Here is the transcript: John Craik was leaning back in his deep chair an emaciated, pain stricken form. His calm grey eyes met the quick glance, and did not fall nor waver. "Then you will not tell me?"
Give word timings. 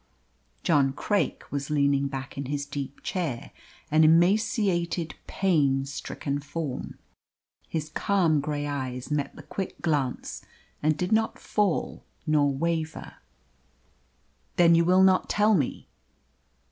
John 0.63 0.93
Craik 0.93 1.43
was 1.51 1.69
leaning 1.69 2.07
back 2.07 2.35
in 2.35 2.45
his 2.47 2.65
deep 2.65 3.03
chair 3.03 3.51
an 3.91 4.03
emaciated, 4.03 5.13
pain 5.27 5.85
stricken 5.85 6.39
form. 6.39 6.97
His 7.67 7.89
calm 7.89 8.39
grey 8.41 8.65
eyes 8.65 9.11
met 9.11 9.35
the 9.35 9.43
quick 9.43 9.79
glance, 9.83 10.43
and 10.81 10.97
did 10.97 11.11
not 11.11 11.37
fall 11.37 12.03
nor 12.25 12.51
waver. 12.51 13.17
"Then 14.55 14.73
you 14.73 14.85
will 14.85 15.03
not 15.03 15.29
tell 15.29 15.53
me?" 15.53 15.87